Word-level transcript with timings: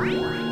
Bye. 0.00 0.49